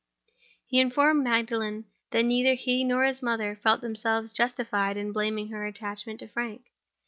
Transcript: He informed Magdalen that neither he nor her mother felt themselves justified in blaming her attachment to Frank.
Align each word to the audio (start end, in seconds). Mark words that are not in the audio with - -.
He 0.65 0.79
informed 0.79 1.23
Magdalen 1.23 1.85
that 2.09 2.23
neither 2.25 2.55
he 2.55 2.83
nor 2.83 3.05
her 3.05 3.13
mother 3.21 3.55
felt 3.55 3.81
themselves 3.81 4.33
justified 4.33 4.97
in 4.97 5.11
blaming 5.11 5.49
her 5.49 5.63
attachment 5.63 6.21
to 6.21 6.27
Frank. 6.27 6.63